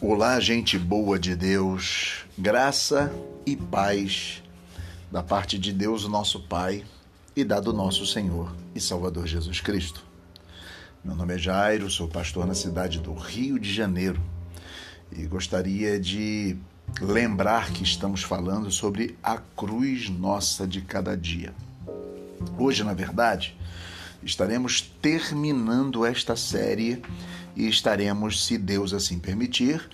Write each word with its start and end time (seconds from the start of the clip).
Olá, 0.00 0.38
gente 0.38 0.78
boa 0.78 1.18
de 1.18 1.34
Deus, 1.34 2.24
graça 2.38 3.12
e 3.44 3.56
paz 3.56 4.40
da 5.10 5.24
parte 5.24 5.58
de 5.58 5.72
Deus, 5.72 6.06
nosso 6.06 6.38
Pai, 6.38 6.84
e 7.34 7.42
da 7.42 7.58
do 7.58 7.72
nosso 7.72 8.06
Senhor 8.06 8.54
e 8.76 8.80
Salvador 8.80 9.26
Jesus 9.26 9.60
Cristo. 9.60 10.04
Meu 11.04 11.16
nome 11.16 11.34
é 11.34 11.38
Jairo, 11.38 11.90
sou 11.90 12.06
pastor 12.06 12.46
na 12.46 12.54
cidade 12.54 13.00
do 13.00 13.12
Rio 13.12 13.58
de 13.58 13.74
Janeiro 13.74 14.22
e 15.10 15.26
gostaria 15.26 15.98
de 15.98 16.56
lembrar 17.00 17.72
que 17.72 17.82
estamos 17.82 18.22
falando 18.22 18.70
sobre 18.70 19.18
a 19.20 19.38
cruz 19.38 20.08
nossa 20.08 20.64
de 20.64 20.80
cada 20.80 21.16
dia. 21.16 21.52
Hoje, 22.56 22.84
na 22.84 22.94
verdade, 22.94 23.56
estaremos 24.22 24.80
terminando 24.80 26.06
esta 26.06 26.36
série 26.36 27.02
e 27.58 27.68
estaremos, 27.68 28.46
se 28.46 28.56
Deus 28.56 28.94
assim 28.94 29.18
permitir, 29.18 29.90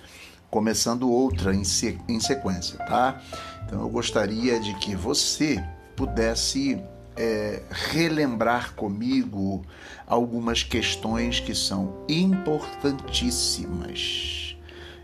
começando 0.51 1.11
outra 1.11 1.51
em, 1.53 1.63
sequência, 1.63 2.77
tá? 2.85 3.19
Então 3.65 3.81
eu 3.81 3.89
gostaria 3.89 4.59
de 4.59 4.75
que 4.75 4.95
você 4.95 5.61
pudesse 5.95 6.79
é, 7.17 7.63
relembrar 7.71 8.75
comigo 8.75 9.65
algumas 10.05 10.61
questões 10.61 11.39
que 11.39 11.55
são 11.55 12.05
importantíssimas 12.07 14.55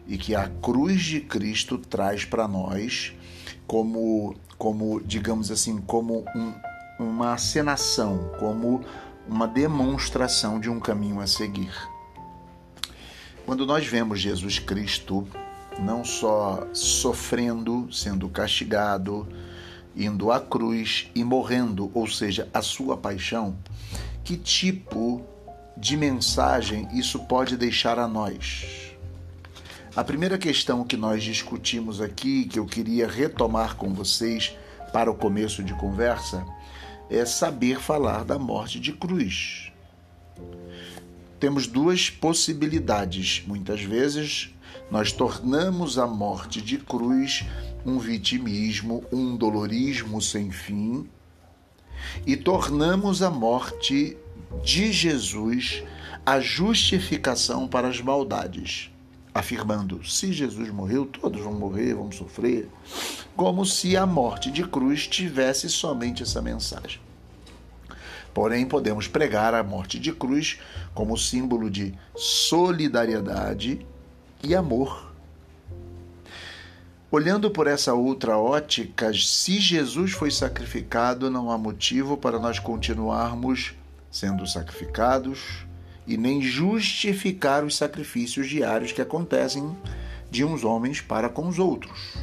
e 0.08 0.20
que 0.20 0.36
a 0.36 0.48
cruz 0.48 1.02
de 1.02 1.22
Cristo 1.22 1.80
traz 1.80 2.26
para 2.26 2.48
nós 2.48 3.16
como, 3.66 4.36
como, 4.56 5.02
digamos 5.02 5.50
assim, 5.50 5.80
como 5.80 6.24
um, 6.36 6.54
uma 7.00 7.34
acenação, 7.34 8.30
como 8.38 8.86
uma 9.28 9.48
demonstração 9.48 10.60
de 10.60 10.70
um 10.70 10.80
caminho 10.80 11.20
a 11.20 11.26
seguir. 11.26 11.74
Quando 13.52 13.66
nós 13.66 13.86
vemos 13.86 14.22
Jesus 14.22 14.60
Cristo 14.60 15.28
não 15.78 16.06
só 16.06 16.66
sofrendo, 16.72 17.92
sendo 17.92 18.30
castigado, 18.30 19.28
indo 19.94 20.32
à 20.32 20.40
cruz 20.40 21.10
e 21.14 21.22
morrendo, 21.22 21.92
ou 21.94 22.08
seja, 22.08 22.48
a 22.54 22.62
sua 22.62 22.96
paixão, 22.96 23.58
que 24.24 24.38
tipo 24.38 25.22
de 25.76 25.98
mensagem 25.98 26.88
isso 26.98 27.20
pode 27.26 27.58
deixar 27.58 28.00
a 28.00 28.08
nós? 28.08 28.96
A 29.98 30.02
primeira 30.02 30.38
questão 30.38 30.86
que 30.86 30.96
nós 30.96 31.22
discutimos 31.22 32.00
aqui, 32.00 32.46
que 32.46 32.58
eu 32.58 32.66
queria 32.66 33.06
retomar 33.06 33.76
com 33.76 33.94
vocês 33.94 34.56
para 34.94 35.12
o 35.12 35.16
começo 35.16 35.62
de 35.62 35.74
conversa, 35.74 36.46
é 37.10 37.26
saber 37.26 37.82
falar 37.82 38.24
da 38.24 38.40
morte 38.40 38.80
de 38.80 38.94
cruz. 38.94 39.74
Temos 41.42 41.66
duas 41.66 42.08
possibilidades. 42.08 43.44
Muitas 43.48 43.82
vezes 43.82 44.54
nós 44.92 45.12
tornamos 45.12 45.98
a 45.98 46.06
morte 46.06 46.62
de 46.62 46.78
cruz 46.78 47.44
um 47.84 47.98
vitimismo, 47.98 49.04
um 49.12 49.36
dolorismo 49.36 50.22
sem 50.22 50.52
fim, 50.52 51.10
e 52.28 52.38
tornamos 52.38 53.24
a 53.24 53.32
morte 53.32 54.16
de 54.64 54.92
Jesus 54.94 55.84
a 56.24 56.40
justificação 56.40 57.68
para 57.68 57.88
as 57.88 58.00
maldades, 58.00 58.92
afirmando: 59.34 60.08
se 60.08 60.32
Jesus 60.32 60.70
morreu, 60.70 61.08
todos 61.08 61.42
vão 61.42 61.54
morrer, 61.54 61.96
vão 61.96 62.12
sofrer, 62.12 62.70
como 63.36 63.66
se 63.66 63.98
a 63.98 64.06
morte 64.06 64.52
de 64.52 64.64
cruz 64.64 65.08
tivesse 65.08 65.72
somente 65.72 66.22
essa 66.22 66.40
mensagem. 66.40 67.02
Porém, 68.34 68.66
podemos 68.66 69.08
pregar 69.08 69.54
a 69.54 69.64
morte 69.64 70.00
de 70.00 70.12
cruz 70.14 70.60
como 70.94 71.18
símbolo 71.18 71.70
de 71.70 71.94
solidariedade 72.16 73.86
e 74.44 74.56
amor. 74.56 75.12
Olhando 77.12 77.52
por 77.52 77.68
essa 77.68 77.94
outra 77.94 78.38
ótica, 78.38 79.12
se 79.14 79.60
Jesus 79.60 80.14
foi 80.14 80.32
sacrificado, 80.32 81.30
não 81.30 81.52
há 81.52 81.58
motivo 81.58 82.16
para 82.16 82.40
nós 82.40 82.58
continuarmos 82.58 83.76
sendo 84.10 84.48
sacrificados 84.48 85.66
e 86.08 86.18
nem 86.18 86.42
justificar 86.42 87.66
os 87.66 87.76
sacrifícios 87.76 88.48
diários 88.48 88.94
que 88.94 89.02
acontecem 89.02 89.76
de 90.30 90.46
uns 90.46 90.64
homens 90.64 91.02
para 91.02 91.28
com 91.28 91.48
os 91.48 91.60
outros. 91.60 92.16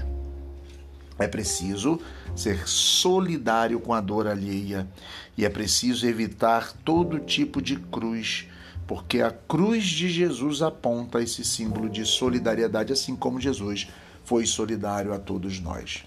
É 1.19 1.29
preciso 1.29 2.01
ser 2.39 2.69
solidário 2.69 3.81
com 3.81 3.93
a 3.93 4.01
dor 4.01 4.27
alheia 4.27 4.89
e 5.37 5.45
é 5.45 5.49
preciso 5.49 6.07
evitar 6.07 6.73
todo 6.85 7.21
tipo 7.21 7.61
de 7.61 7.77
cruz, 7.77 8.47
porque 8.87 9.21
a 9.21 9.31
cruz 9.31 9.85
de 9.85 10.09
Jesus 10.09 10.63
aponta 10.63 11.23
esse 11.23 11.45
símbolo 11.45 11.89
de 11.89 12.05
solidariedade, 12.05 12.93
assim 12.93 13.15
como 13.15 13.41
Jesus 13.41 13.89
foi 14.25 14.47
solidário 14.47 15.13
a 15.13 15.19
todos 15.19 15.61
nós. 15.61 16.05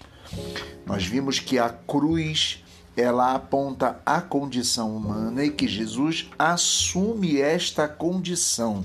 Nós 0.86 1.04
vimos 1.04 1.38
que 1.38 1.58
a 1.58 1.68
cruz 1.68 2.62
ela 2.96 3.34
aponta 3.34 4.00
a 4.04 4.20
condição 4.20 4.94
humana 4.94 5.44
e 5.44 5.50
que 5.50 5.66
Jesus 5.66 6.28
assume 6.38 7.40
esta 7.40 7.88
condição. 7.88 8.84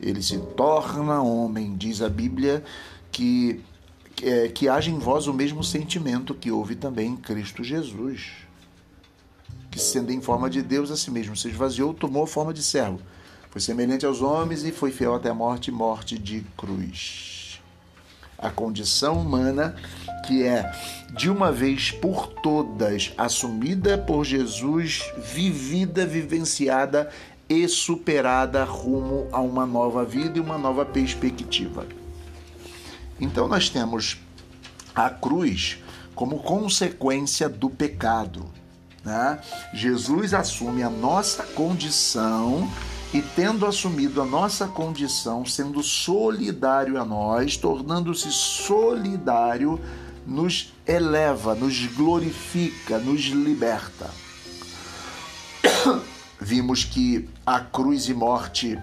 Ele 0.00 0.22
se 0.22 0.38
torna 0.56 1.20
homem, 1.20 1.76
diz 1.76 2.00
a 2.00 2.08
Bíblia 2.08 2.62
que 3.10 3.60
é, 4.22 4.48
que 4.48 4.68
haja 4.68 4.90
em 4.90 4.98
vós 4.98 5.26
o 5.26 5.34
mesmo 5.34 5.62
sentimento 5.62 6.34
que 6.34 6.50
houve 6.50 6.74
também 6.74 7.12
em 7.12 7.16
Cristo 7.16 7.62
Jesus, 7.62 8.32
que 9.70 9.78
sendo 9.78 10.12
em 10.12 10.20
forma 10.20 10.50
de 10.50 10.62
Deus 10.62 10.90
a 10.90 10.96
si 10.96 11.10
mesmo 11.10 11.36
se 11.36 11.48
esvaziou, 11.48 11.94
tomou 11.94 12.24
a 12.24 12.26
forma 12.26 12.52
de 12.52 12.62
servo, 12.62 13.00
foi 13.50 13.60
semelhante 13.60 14.06
aos 14.06 14.22
homens 14.22 14.64
e 14.64 14.72
foi 14.72 14.90
fiel 14.90 15.14
até 15.14 15.30
a 15.30 15.34
morte, 15.34 15.70
morte 15.70 16.18
de 16.18 16.44
cruz. 16.56 17.60
A 18.38 18.48
condição 18.48 19.20
humana 19.20 19.76
que 20.26 20.44
é 20.44 20.70
de 21.14 21.28
uma 21.28 21.50
vez 21.50 21.90
por 21.90 22.28
todas 22.28 23.12
assumida 23.18 23.98
por 23.98 24.24
Jesus, 24.24 25.02
vivida, 25.18 26.06
vivenciada 26.06 27.10
e 27.48 27.66
superada 27.66 28.62
rumo 28.64 29.26
a 29.32 29.40
uma 29.40 29.66
nova 29.66 30.04
vida 30.04 30.38
e 30.38 30.40
uma 30.40 30.56
nova 30.56 30.86
perspectiva. 30.86 31.84
Então 33.20 33.46
nós 33.46 33.68
temos 33.68 34.18
a 34.94 35.10
cruz 35.10 35.78
como 36.14 36.38
consequência 36.40 37.48
do 37.48 37.70
pecado. 37.70 38.46
Né? 39.04 39.40
Jesus 39.72 40.34
assume 40.34 40.82
a 40.82 40.90
nossa 40.90 41.42
condição 41.42 42.70
e, 43.12 43.20
tendo 43.20 43.66
assumido 43.66 44.20
a 44.20 44.24
nossa 44.24 44.68
condição, 44.68 45.44
sendo 45.44 45.82
solidário 45.82 47.00
a 47.00 47.04
nós, 47.04 47.56
tornando-se 47.56 48.30
solidário, 48.30 49.80
nos 50.26 50.72
eleva, 50.86 51.54
nos 51.54 51.86
glorifica, 51.86 52.98
nos 52.98 53.22
liberta. 53.22 54.10
Vimos 56.40 56.84
que 56.84 57.28
a 57.44 57.60
cruz 57.60 58.08
e 58.08 58.14
morte 58.14 58.78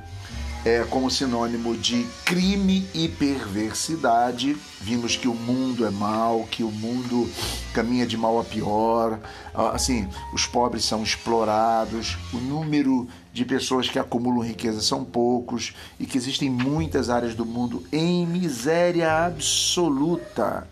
é, 0.66 0.84
como 0.90 1.10
sinônimo 1.10 1.76
de 1.76 2.06
crime 2.26 2.88
e 2.94 3.08
perversidade. 3.08 4.58
Vimos 4.82 5.16
que 5.16 5.28
o 5.28 5.34
mundo 5.34 5.86
é 5.86 5.90
mal, 5.90 6.48
que 6.50 6.64
o 6.64 6.72
mundo 6.72 7.30
caminha 7.74 8.06
de 8.06 8.18
mal 8.18 8.40
a 8.40 8.44
pior. 8.44 9.20
Assim, 9.54 10.08
os 10.34 10.46
pobres 10.46 10.86
são 10.86 11.04
explorados, 11.04 12.18
o 12.34 12.38
número 12.38 13.08
de 13.34 13.46
pessoas 13.46 13.88
que 13.88 14.00
acumulam 14.00 14.46
riqueza 14.46 14.82
são 14.82 15.06
poucos 15.06 15.74
e 16.00 16.06
que 16.06 16.18
existem 16.18 16.50
muitas 16.50 17.10
áreas 17.10 17.36
do 17.36 17.46
mundo 17.46 17.84
em 17.92 18.26
miséria 18.26 19.26
absoluta. 19.26 20.68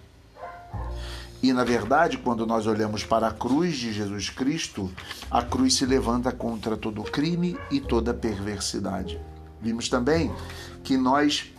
E 1.44 1.53
na 1.53 1.63
verdade, 1.63 2.17
quando 2.17 2.44
nós 2.47 2.66
olhamos 2.66 3.03
para 3.03 3.28
a 3.28 3.31
cruz 3.31 3.78
de 3.78 3.94
Jesus 3.94 4.29
Cristo, 4.29 4.91
a 5.29 5.44
cruz 5.44 5.75
se 5.75 5.85
levanta 5.85 6.31
contra 6.31 6.75
todo 6.75 7.03
crime 7.03 7.55
e 7.70 7.79
toda 7.79 8.16
perversidade. 8.16 9.20
Vimos 9.61 9.90
também 9.90 10.31
que 10.84 10.97
nós 10.97 11.52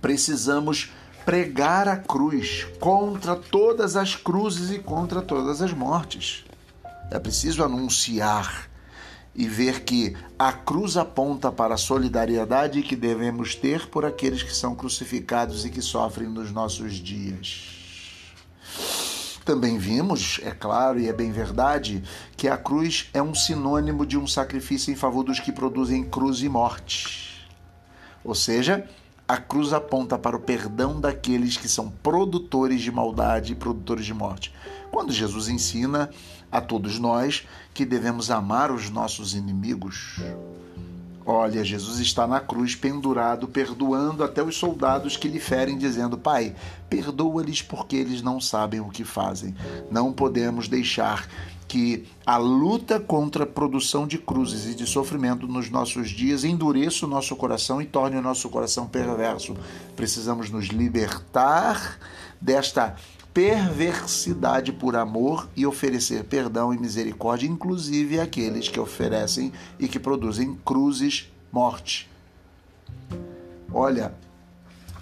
precisamos 0.00 0.92
pregar 1.24 1.86
a 1.86 1.96
cruz 1.96 2.66
contra 2.80 3.36
todas 3.36 3.96
as 3.96 4.16
cruzes 4.16 4.70
e 4.70 4.78
contra 4.78 5.20
todas 5.22 5.62
as 5.62 5.72
mortes. 5.72 6.44
É 7.10 7.18
preciso 7.18 7.62
anunciar 7.62 8.68
e 9.34 9.46
ver 9.46 9.84
que 9.84 10.16
a 10.38 10.52
cruz 10.52 10.96
aponta 10.96 11.52
para 11.52 11.74
a 11.74 11.78
solidariedade 11.78 12.82
que 12.82 12.96
devemos 12.96 13.54
ter 13.54 13.86
por 13.86 14.04
aqueles 14.04 14.42
que 14.42 14.54
são 14.54 14.74
crucificados 14.74 15.64
e 15.64 15.70
que 15.70 15.82
sofrem 15.82 16.28
nos 16.28 16.50
nossos 16.50 16.94
dias. 16.94 17.79
Também 19.44 19.78
vimos, 19.78 20.40
é 20.42 20.50
claro 20.50 21.00
e 21.00 21.08
é 21.08 21.12
bem 21.12 21.32
verdade, 21.32 22.02
que 22.36 22.48
a 22.48 22.56
cruz 22.56 23.08
é 23.12 23.22
um 23.22 23.34
sinônimo 23.34 24.04
de 24.04 24.18
um 24.18 24.26
sacrifício 24.26 24.92
em 24.92 24.96
favor 24.96 25.22
dos 25.24 25.40
que 25.40 25.50
produzem 25.50 26.04
cruz 26.04 26.42
e 26.42 26.48
morte. 26.48 27.48
Ou 28.22 28.34
seja, 28.34 28.86
a 29.26 29.36
cruz 29.36 29.72
aponta 29.72 30.18
para 30.18 30.36
o 30.36 30.40
perdão 30.40 31.00
daqueles 31.00 31.56
que 31.56 31.68
são 31.68 31.88
produtores 32.02 32.82
de 32.82 32.90
maldade 32.90 33.52
e 33.52 33.56
produtores 33.56 34.04
de 34.04 34.12
morte. 34.12 34.52
Quando 34.90 35.12
Jesus 35.12 35.48
ensina 35.48 36.10
a 36.50 36.60
todos 36.60 36.98
nós 36.98 37.46
que 37.72 37.84
devemos 37.84 38.30
amar 38.30 38.70
os 38.70 38.90
nossos 38.90 39.34
inimigos, 39.34 40.16
Olha, 41.24 41.62
Jesus 41.62 41.98
está 41.98 42.26
na 42.26 42.40
cruz 42.40 42.74
pendurado, 42.74 43.46
perdoando 43.46 44.24
até 44.24 44.42
os 44.42 44.56
soldados 44.56 45.16
que 45.16 45.28
lhe 45.28 45.38
ferem, 45.38 45.76
dizendo: 45.76 46.16
Pai, 46.16 46.54
perdoa-lhes 46.88 47.62
porque 47.62 47.96
eles 47.96 48.22
não 48.22 48.40
sabem 48.40 48.80
o 48.80 48.88
que 48.88 49.04
fazem. 49.04 49.54
Não 49.90 50.12
podemos 50.12 50.66
deixar 50.66 51.28
que 51.68 52.04
a 52.26 52.36
luta 52.36 52.98
contra 52.98 53.44
a 53.44 53.46
produção 53.46 54.04
de 54.04 54.18
cruzes 54.18 54.66
e 54.66 54.74
de 54.74 54.84
sofrimento 54.86 55.46
nos 55.46 55.70
nossos 55.70 56.10
dias 56.10 56.42
endureça 56.42 57.06
o 57.06 57.08
nosso 57.08 57.36
coração 57.36 57.80
e 57.80 57.86
torne 57.86 58.16
o 58.16 58.22
nosso 58.22 58.48
coração 58.48 58.88
perverso. 58.88 59.56
Precisamos 59.94 60.50
nos 60.50 60.66
libertar 60.66 61.96
desta 62.40 62.96
perversidade 63.32 64.72
por 64.72 64.96
amor 64.96 65.48
e 65.56 65.64
oferecer 65.64 66.24
perdão 66.24 66.74
e 66.74 66.78
misericórdia, 66.78 67.46
inclusive 67.46 68.20
àqueles 68.20 68.68
que 68.68 68.80
oferecem 68.80 69.52
e 69.78 69.86
que 69.86 69.98
produzem 69.98 70.58
cruzes, 70.64 71.30
morte. 71.52 72.10
Olha, 73.72 74.12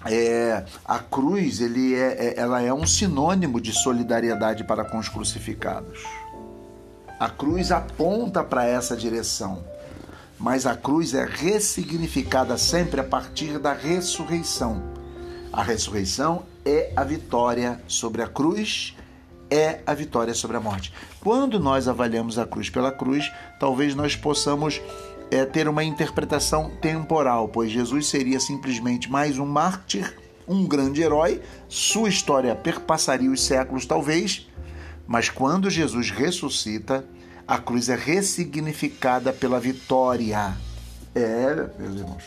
é, 0.05 0.63
a 0.85 0.99
cruz 0.99 1.59
ele 1.59 1.95
é, 1.95 2.27
é, 2.27 2.39
ela 2.39 2.61
é 2.61 2.73
um 2.73 2.85
sinônimo 2.85 3.59
de 3.59 3.73
solidariedade 3.73 4.63
para 4.63 4.85
com 4.85 4.99
os 4.99 5.09
crucificados. 5.09 6.03
A 7.19 7.29
cruz 7.29 7.71
aponta 7.71 8.43
para 8.43 8.65
essa 8.65 8.95
direção, 8.95 9.63
mas 10.39 10.65
a 10.65 10.75
cruz 10.75 11.13
é 11.13 11.25
ressignificada 11.25 12.57
sempre 12.57 13.01
a 13.01 13.03
partir 13.03 13.59
da 13.59 13.73
ressurreição. 13.73 14.98
A 15.51 15.63
ressurreição 15.63 16.43
é 16.63 16.93
a 16.95 17.03
vitória 17.03 17.81
sobre 17.87 18.21
a 18.21 18.27
cruz, 18.27 18.95
é 19.49 19.79
a 19.85 19.93
vitória 19.95 20.33
sobre 20.33 20.57
a 20.57 20.59
morte. 20.59 20.93
Quando 21.19 21.59
nós 21.59 21.87
avaliamos 21.87 22.37
a 22.37 22.45
cruz 22.45 22.69
pela 22.69 22.91
cruz, 22.91 23.31
talvez 23.59 23.95
nós 23.95 24.15
possamos 24.15 24.79
é, 25.31 25.43
ter 25.45 25.67
uma 25.67 25.83
interpretação 25.83 26.71
temporal, 26.81 27.47
pois 27.47 27.71
Jesus 27.71 28.07
seria 28.07 28.39
simplesmente 28.39 29.09
mais 29.09 29.39
um 29.39 29.45
mártir, 29.45 30.15
um 30.47 30.67
grande 30.67 31.01
herói, 31.01 31.41
sua 31.67 32.09
história 32.09 32.55
perpassaria 32.55 33.29
os 33.29 33.43
séculos, 33.43 33.85
talvez, 33.85 34.47
mas 35.07 35.29
quando 35.29 35.69
Jesus 35.69 36.11
ressuscita, 36.11 37.03
a 37.47 37.57
cruz 37.57 37.89
é 37.89 37.95
ressignificada 37.95 39.33
pela 39.33 39.59
vitória. 39.59 40.55
É, 41.15 41.55
meus 41.79 41.95
irmãos. 41.95 42.23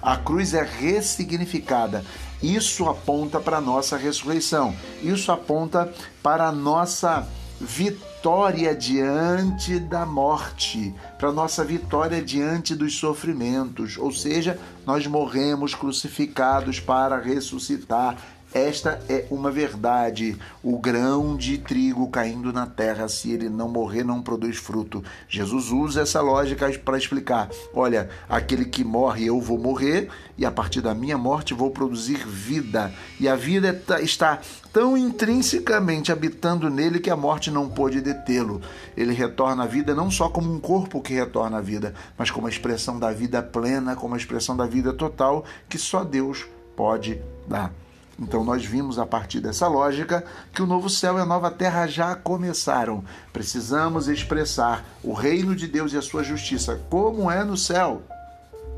A 0.00 0.16
cruz 0.16 0.54
é 0.54 0.62
ressignificada. 0.62 2.04
Isso 2.42 2.88
aponta 2.88 3.38
para 3.40 3.58
a 3.58 3.60
nossa 3.60 3.96
ressurreição. 3.96 4.74
Isso 5.02 5.30
aponta 5.30 5.92
para 6.22 6.48
a 6.48 6.52
nossa 6.52 7.26
vitória 7.60 8.74
diante 8.74 9.78
da 9.78 10.04
morte, 10.04 10.92
para 11.18 11.28
a 11.28 11.32
nossa 11.32 11.64
vitória 11.64 12.20
diante 12.20 12.74
dos 12.74 12.98
sofrimentos. 12.98 13.96
Ou 13.96 14.10
seja, 14.10 14.58
nós 14.84 15.06
morremos 15.06 15.74
crucificados 15.74 16.80
para 16.80 17.18
ressuscitar 17.18 18.16
esta 18.54 19.00
é 19.08 19.26
uma 19.30 19.50
verdade. 19.50 20.36
O 20.62 20.78
grão 20.78 21.36
de 21.36 21.58
trigo 21.58 22.08
caindo 22.08 22.52
na 22.52 22.66
terra, 22.66 23.08
se 23.08 23.30
ele 23.30 23.48
não 23.48 23.68
morrer, 23.68 24.04
não 24.04 24.22
produz 24.22 24.56
fruto. 24.56 25.02
Jesus 25.28 25.70
usa 25.70 26.02
essa 26.02 26.20
lógica 26.20 26.68
para 26.84 26.98
explicar: 26.98 27.48
olha, 27.74 28.10
aquele 28.28 28.64
que 28.64 28.84
morre, 28.84 29.26
eu 29.26 29.40
vou 29.40 29.58
morrer, 29.58 30.08
e 30.36 30.44
a 30.44 30.50
partir 30.50 30.80
da 30.80 30.94
minha 30.94 31.16
morte 31.16 31.54
vou 31.54 31.70
produzir 31.70 32.26
vida. 32.26 32.92
E 33.18 33.28
a 33.28 33.36
vida 33.36 33.82
está 34.00 34.40
tão 34.72 34.96
intrinsecamente 34.96 36.10
habitando 36.10 36.70
nele 36.70 37.00
que 37.00 37.10
a 37.10 37.16
morte 37.16 37.50
não 37.50 37.68
pôde 37.68 38.00
detê-lo. 38.00 38.60
Ele 38.96 39.12
retorna 39.12 39.64
à 39.64 39.66
vida 39.66 39.94
não 39.94 40.10
só 40.10 40.28
como 40.28 40.52
um 40.52 40.60
corpo 40.60 41.00
que 41.00 41.14
retorna 41.14 41.58
à 41.58 41.60
vida, 41.60 41.94
mas 42.16 42.30
como 42.30 42.46
a 42.46 42.50
expressão 42.50 42.98
da 42.98 43.12
vida 43.12 43.42
plena, 43.42 43.96
como 43.96 44.14
a 44.14 44.18
expressão 44.18 44.56
da 44.56 44.66
vida 44.66 44.92
total 44.92 45.44
que 45.68 45.78
só 45.78 46.04
Deus 46.04 46.46
pode 46.76 47.20
dar. 47.46 47.72
Então, 48.18 48.44
nós 48.44 48.64
vimos 48.64 48.98
a 48.98 49.06
partir 49.06 49.40
dessa 49.40 49.66
lógica 49.66 50.24
que 50.52 50.62
o 50.62 50.66
novo 50.66 50.88
céu 50.88 51.18
e 51.18 51.20
a 51.20 51.26
nova 51.26 51.50
terra 51.50 51.86
já 51.86 52.14
começaram. 52.14 53.02
Precisamos 53.32 54.06
expressar 54.06 54.84
o 55.02 55.12
reino 55.12 55.56
de 55.56 55.66
Deus 55.66 55.92
e 55.92 55.96
a 55.96 56.02
sua 56.02 56.22
justiça, 56.22 56.80
como 56.90 57.30
é 57.30 57.42
no 57.42 57.56
céu, 57.56 58.02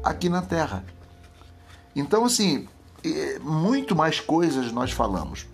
aqui 0.03 0.29
na 0.29 0.41
terra. 0.41 0.85
Então, 1.95 2.25
assim, 2.25 2.67
muito 3.43 3.95
mais 3.95 4.19
coisas 4.19 4.73
nós 4.73 4.93
falamos, 4.93 5.47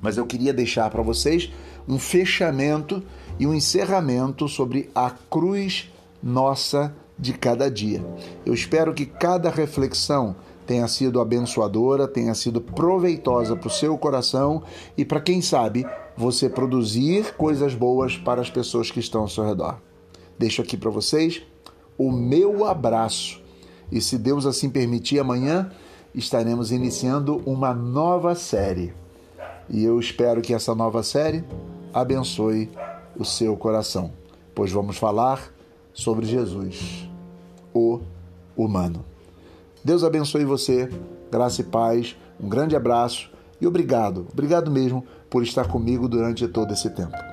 mas 0.00 0.16
eu 0.16 0.26
queria 0.26 0.52
deixar 0.52 0.90
para 0.90 1.02
vocês 1.02 1.50
um 1.86 1.98
fechamento 1.98 3.02
e 3.38 3.46
um 3.46 3.54
encerramento 3.54 4.48
sobre 4.48 4.90
a 4.94 5.10
cruz 5.10 5.90
nossa 6.22 6.94
de 7.18 7.32
cada 7.32 7.70
dia. 7.70 8.04
Eu 8.44 8.52
espero 8.52 8.92
que 8.92 9.06
cada 9.06 9.48
reflexão 9.50 10.34
tenha 10.66 10.86
sido 10.88 11.20
abençoadora, 11.20 12.06
tenha 12.08 12.34
sido 12.34 12.60
proveitosa 12.60 13.56
para 13.56 13.68
o 13.68 13.70
seu 13.70 13.96
coração 13.98 14.62
e 14.96 15.04
para 15.04 15.20
quem 15.20 15.40
sabe 15.40 15.86
você 16.16 16.48
produzir 16.48 17.34
coisas 17.36 17.74
boas 17.74 18.16
para 18.16 18.40
as 18.40 18.50
pessoas 18.50 18.90
que 18.90 19.00
estão 19.00 19.22
ao 19.22 19.28
seu 19.28 19.44
redor. 19.44 19.78
Deixo 20.38 20.62
aqui 20.62 20.76
para 20.76 20.90
vocês 20.90 21.42
o 21.98 22.10
meu 22.10 22.64
abraço 22.64 23.42
e 23.92 24.00
se 24.00 24.16
Deus 24.16 24.46
assim 24.46 24.70
permitir, 24.70 25.18
amanhã 25.18 25.70
estaremos 26.14 26.72
iniciando 26.72 27.42
uma 27.44 27.74
nova 27.74 28.34
série. 28.34 28.94
E 29.68 29.84
eu 29.84 30.00
espero 30.00 30.40
que 30.40 30.54
essa 30.54 30.74
nova 30.74 31.02
série 31.02 31.44
abençoe 31.92 32.70
o 33.16 33.24
seu 33.24 33.54
coração, 33.54 34.10
pois 34.54 34.72
vamos 34.72 34.96
falar 34.96 35.52
sobre 35.92 36.24
Jesus, 36.24 37.06
o 37.74 38.00
humano. 38.56 39.11
Deus 39.84 40.04
abençoe 40.04 40.44
você, 40.44 40.88
graça 41.30 41.60
e 41.60 41.64
paz, 41.64 42.16
um 42.40 42.48
grande 42.48 42.76
abraço 42.76 43.30
e 43.60 43.66
obrigado, 43.66 44.26
obrigado 44.32 44.70
mesmo 44.70 45.04
por 45.28 45.42
estar 45.42 45.66
comigo 45.66 46.08
durante 46.08 46.46
todo 46.46 46.72
esse 46.72 46.90
tempo. 46.90 47.31